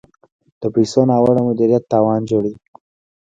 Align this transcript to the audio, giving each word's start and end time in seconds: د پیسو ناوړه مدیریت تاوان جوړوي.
د 0.61 0.63
پیسو 0.73 1.01
ناوړه 1.09 1.41
مدیریت 1.47 1.83
تاوان 1.91 2.21
جوړوي. 2.29 2.55